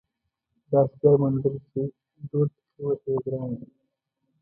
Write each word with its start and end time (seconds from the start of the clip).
داسې 0.69 0.95
ځای 1.01 1.15
موندل 1.21 1.55
چې 1.69 1.81
ډهل 2.29 2.47
پکې 2.53 2.79
ووهې 2.83 3.15
ګران 3.25 3.49
دي. 3.59 3.67